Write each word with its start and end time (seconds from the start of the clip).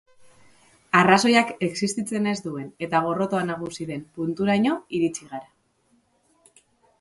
Arrazoiak 0.99 1.51
existitzen 1.67 2.29
ez 2.31 2.33
duen 2.45 2.71
eta 2.87 3.01
gorrotoa 3.09 3.43
nagusi 3.51 3.87
den 3.91 4.01
punturaino 4.17 4.75
iritsi 5.01 5.29
gara. 5.35 6.65